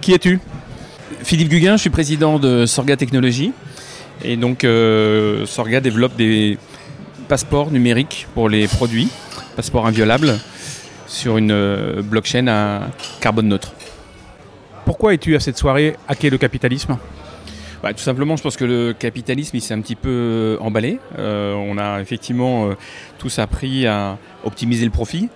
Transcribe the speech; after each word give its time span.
Qui 0.00 0.14
es-tu? 0.14 0.40
Philippe 1.22 1.50
Guguin, 1.50 1.76
je 1.76 1.82
suis 1.82 1.90
président 1.90 2.38
de 2.38 2.64
Sorga 2.64 2.96
Technologies. 2.96 3.52
Et 4.24 4.38
donc, 4.38 4.64
euh, 4.64 5.44
Sorga 5.44 5.80
développe 5.80 6.16
des 6.16 6.56
passeports 7.28 7.70
numériques 7.70 8.26
pour 8.34 8.48
les 8.48 8.66
produits, 8.66 9.08
passeports 9.56 9.86
inviolables, 9.86 10.38
sur 11.06 11.36
une 11.36 11.52
euh, 11.52 12.00
blockchain 12.00 12.46
à 12.48 12.88
carbone 13.20 13.48
neutre. 13.48 13.74
Pourquoi 14.86 15.12
es-tu 15.12 15.36
à 15.36 15.40
cette 15.40 15.58
soirée 15.58 15.96
Hacker 16.08 16.30
le 16.30 16.38
capitalisme? 16.38 16.96
Bah, 17.82 17.92
tout 17.92 18.02
simplement, 18.02 18.36
je 18.36 18.42
pense 18.42 18.56
que 18.56 18.64
le 18.64 18.94
capitalisme, 18.94 19.54
il 19.56 19.60
s'est 19.60 19.74
un 19.74 19.80
petit 19.82 19.96
peu 19.96 20.08
euh, 20.08 20.56
emballé. 20.60 20.98
on 21.18 21.76
a 21.76 22.00
effectivement 22.00 22.70
tous 23.18 23.38
appris 23.38 23.86
à 23.86 24.16
optimiser 24.44 24.86
le 24.86 24.90
profit. 24.90 25.28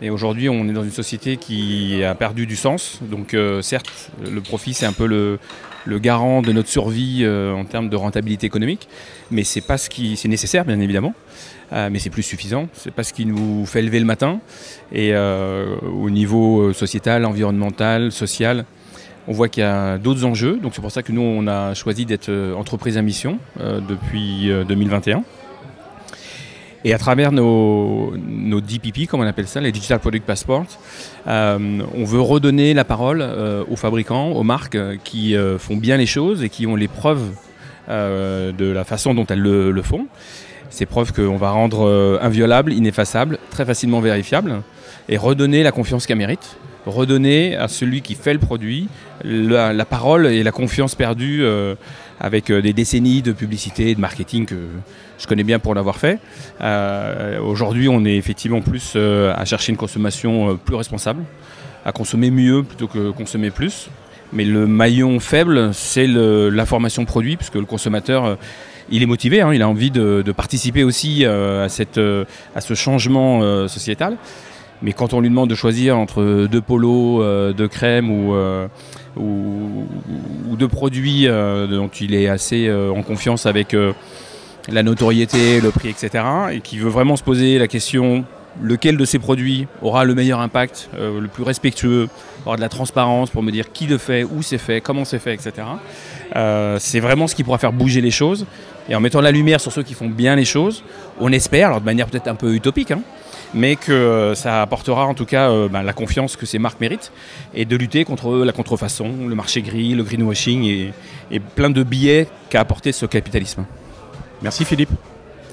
Et 0.00 0.10
aujourd'hui, 0.10 0.48
on 0.48 0.68
est 0.68 0.72
dans 0.72 0.84
une 0.84 0.90
société 0.90 1.36
qui 1.36 2.02
a 2.04 2.14
perdu 2.14 2.46
du 2.46 2.56
sens. 2.56 3.00
Donc, 3.02 3.36
certes, 3.60 4.10
le 4.22 4.40
profit, 4.40 4.72
c'est 4.74 4.86
un 4.86 4.92
peu 4.92 5.06
le, 5.06 5.38
garant 5.98 6.42
de 6.42 6.52
notre 6.52 6.68
survie 6.68 7.20
euh, 7.22 7.52
en 7.52 7.64
termes 7.64 7.88
de 7.88 7.96
rentabilité 7.96 8.46
économique, 8.46 8.88
mais 9.30 9.44
c'est 9.44 9.60
pas 9.60 9.78
ce 9.78 9.90
qui 9.90 10.16
c'est 10.16 10.28
nécessaire 10.28 10.64
bien 10.64 10.78
évidemment, 10.80 11.14
euh, 11.72 11.88
mais 11.90 11.98
c'est 11.98 12.10
plus 12.10 12.22
suffisant. 12.22 12.68
C'est 12.74 12.92
pas 12.92 13.02
ce 13.02 13.12
qui 13.12 13.26
nous 13.26 13.66
fait 13.66 13.82
lever 13.82 13.98
le 13.98 14.06
matin. 14.06 14.40
Et 14.92 15.10
euh, 15.12 15.76
au 15.80 16.10
niveau 16.10 16.72
sociétal, 16.72 17.24
environnemental, 17.24 18.12
social, 18.12 18.64
on 19.28 19.32
voit 19.32 19.48
qu'il 19.48 19.62
y 19.62 19.66
a 19.66 19.98
d'autres 19.98 20.24
enjeux. 20.24 20.58
Donc 20.62 20.74
c'est 20.74 20.82
pour 20.82 20.92
ça 20.92 21.02
que 21.02 21.12
nous 21.12 21.22
on 21.22 21.46
a 21.46 21.74
choisi 21.74 22.06
d'être 22.06 22.30
entreprise 22.56 22.96
à 22.96 23.02
mission 23.02 23.38
depuis 23.58 24.50
2021. 24.68 25.22
Et 26.84 26.94
à 26.94 26.98
travers 26.98 27.30
nos, 27.30 28.12
DPP, 28.16 29.06
comme 29.06 29.20
on 29.20 29.26
appelle 29.26 29.46
ça, 29.46 29.60
les 29.60 29.72
Digital 29.72 29.98
Product 29.98 30.24
Passports, 30.24 30.66
euh, 31.26 31.82
on 31.94 32.04
veut 32.04 32.20
redonner 32.20 32.72
la 32.72 32.84
parole 32.84 33.20
euh, 33.20 33.64
aux 33.68 33.76
fabricants, 33.76 34.30
aux 34.30 34.42
marques 34.42 34.76
euh, 34.76 34.96
qui 35.02 35.36
font 35.58 35.76
bien 35.76 35.96
les 35.96 36.06
choses 36.06 36.42
et 36.42 36.48
qui 36.48 36.66
ont 36.66 36.76
les 36.76 36.88
preuves 36.88 37.30
de 37.88 38.72
la 38.72 38.84
façon 38.84 39.14
dont 39.14 39.26
elles 39.26 39.40
le, 39.40 39.82
font. 39.82 40.06
Ces 40.70 40.86
preuves 40.86 41.12
qu'on 41.12 41.36
va 41.36 41.50
rendre 41.50 42.18
inviolables, 42.22 42.72
ineffaçables, 42.72 43.38
très 43.50 43.64
facilement 43.64 44.00
vérifiables, 44.00 44.62
et 45.08 45.16
redonner 45.16 45.64
la 45.64 45.72
confiance 45.72 46.06
qu'elles 46.06 46.16
méritent 46.18 46.56
redonner 46.86 47.56
à 47.56 47.68
celui 47.68 48.02
qui 48.02 48.14
fait 48.14 48.32
le 48.32 48.38
produit 48.38 48.88
la, 49.24 49.84
parole 49.84 50.26
et 50.26 50.42
la 50.42 50.52
confiance 50.52 50.94
perdue 50.94 51.44
avec 52.20 52.50
des 52.50 52.72
décennies 52.72 53.22
de 53.22 53.32
publicité 53.32 53.90
et 53.90 53.94
de 53.94 54.00
marketing 54.00 54.46
que 54.46 54.56
je 55.20 55.26
connais 55.26 55.44
bien 55.44 55.58
pour 55.58 55.74
l'avoir 55.74 55.98
fait. 55.98 56.18
Euh, 56.60 57.38
aujourd'hui, 57.40 57.88
on 57.88 58.04
est 58.04 58.16
effectivement 58.16 58.62
plus 58.62 58.94
euh, 58.96 59.34
à 59.36 59.44
chercher 59.44 59.70
une 59.70 59.76
consommation 59.76 60.50
euh, 60.50 60.54
plus 60.54 60.74
responsable, 60.74 61.24
à 61.84 61.92
consommer 61.92 62.30
mieux 62.30 62.62
plutôt 62.62 62.88
que 62.88 63.10
consommer 63.10 63.50
plus. 63.50 63.90
Mais 64.32 64.44
le 64.44 64.66
maillon 64.66 65.18
faible, 65.20 65.74
c'est 65.74 66.06
l'information 66.06 67.04
produit, 67.04 67.36
puisque 67.36 67.56
le 67.56 67.64
consommateur, 67.64 68.38
il 68.88 69.02
est 69.02 69.06
motivé, 69.06 69.40
hein, 69.40 69.52
il 69.52 69.60
a 69.60 69.68
envie 69.68 69.90
de, 69.90 70.22
participer 70.36 70.84
aussi 70.84 71.24
à, 71.24 71.68
cette, 71.68 71.98
à 72.54 72.60
ce 72.60 72.74
changement 72.74 73.66
sociétal. 73.66 74.16
Mais 74.82 74.92
quand 74.92 75.12
on 75.12 75.20
lui 75.20 75.28
demande 75.28 75.50
de 75.50 75.54
choisir 75.54 75.98
entre 75.98 76.46
deux 76.50 76.60
polos, 76.60 77.22
deux 77.54 77.68
crèmes 77.68 78.10
ou, 78.10 78.34
ou, 79.16 79.86
ou, 80.48 80.56
deux 80.56 80.68
produits 80.68 81.26
dont 81.26 81.88
il 82.00 82.14
est 82.14 82.28
assez 82.28 82.72
en 82.72 83.02
confiance 83.02 83.44
avec 83.44 83.76
la 84.68 84.82
notoriété, 84.82 85.60
le 85.60 85.70
prix, 85.70 85.88
etc. 85.88 86.24
Et 86.52 86.60
qui 86.60 86.78
veut 86.78 86.88
vraiment 86.88 87.16
se 87.16 87.22
poser 87.22 87.58
la 87.58 87.68
question 87.68 88.24
lequel 88.62 88.96
de 88.96 89.04
ces 89.04 89.18
produits 89.18 89.66
aura 89.82 90.04
le 90.04 90.14
meilleur 90.14 90.40
impact, 90.40 90.90
euh, 90.98 91.20
le 91.20 91.28
plus 91.28 91.42
respectueux, 91.42 92.08
aura 92.44 92.56
de 92.56 92.60
la 92.60 92.68
transparence 92.68 93.30
pour 93.30 93.42
me 93.42 93.50
dire 93.52 93.72
qui 93.72 93.86
le 93.86 93.98
fait, 93.98 94.24
où 94.24 94.42
c'est 94.42 94.58
fait, 94.58 94.80
comment 94.80 95.04
c'est 95.04 95.18
fait, 95.18 95.34
etc. 95.34 95.52
Euh, 96.36 96.78
c'est 96.80 97.00
vraiment 97.00 97.26
ce 97.26 97.34
qui 97.34 97.44
pourra 97.44 97.58
faire 97.58 97.72
bouger 97.72 98.00
les 98.00 98.10
choses. 98.10 98.46
Et 98.88 98.94
en 98.94 99.00
mettant 99.00 99.20
la 99.20 99.30
lumière 99.30 99.60
sur 99.60 99.72
ceux 99.72 99.82
qui 99.82 99.94
font 99.94 100.08
bien 100.08 100.34
les 100.34 100.44
choses, 100.44 100.82
on 101.20 101.30
espère, 101.32 101.68
alors 101.68 101.80
de 101.80 101.84
manière 101.84 102.08
peut-être 102.08 102.28
un 102.28 102.34
peu 102.34 102.54
utopique, 102.54 102.90
hein, 102.90 103.02
mais 103.54 103.76
que 103.76 103.92
euh, 103.92 104.34
ça 104.34 104.62
apportera 104.62 105.06
en 105.06 105.14
tout 105.14 105.26
cas 105.26 105.48
ben, 105.68 105.82
la 105.82 105.92
confiance 105.92 106.36
que 106.36 106.46
ces 106.46 106.58
marques 106.58 106.80
méritent 106.80 107.12
et 107.54 107.64
de 107.64 107.76
lutter 107.76 108.04
contre 108.04 108.38
la 108.38 108.52
contrefaçon, 108.52 109.28
le 109.28 109.34
marché 109.34 109.62
gris, 109.62 109.94
le 109.94 110.02
greenwashing 110.02 110.64
et, 110.64 110.92
et 111.30 111.40
plein 111.40 111.70
de 111.70 111.82
billets 111.82 112.26
qu'a 112.48 112.60
apporté 112.60 112.90
ce 112.90 113.06
capitalisme. 113.06 113.64
Merci 114.42 114.64
Philippe. 114.64 114.90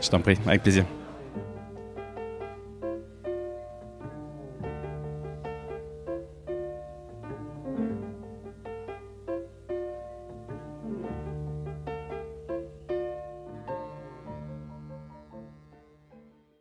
Je 0.00 0.10
t'en 0.10 0.20
prie, 0.20 0.36
avec 0.46 0.62
plaisir. 0.62 0.84